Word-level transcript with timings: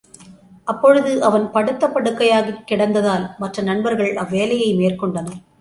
அப்பொழுது 0.63 1.23
அவன் 1.23 1.51
படுத்த 1.51 1.87
படுக்கையாக் 1.87 2.51
கிடந்ததால், 2.71 3.37
மற்ற 3.37 3.63
நண்பர்கள் 3.63 4.13
அவ்வேலையை 4.15 4.71
மெற்கொண்டனர். 4.75 5.41